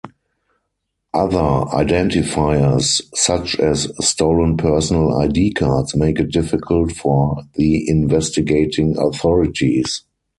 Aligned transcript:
Other 1.13 1.69
identifiers 1.77 3.03
such 3.13 3.59
as 3.59 3.91
stolen 4.03 4.57
personal 4.57 5.13
ID 5.15 5.51
cards 5.53 5.95
make 5.95 6.19
it 6.19 6.31
difficult 6.31 6.93
for 6.93 7.43
the 7.53 7.87
investigating 7.87 8.97
authorities. 8.97 10.01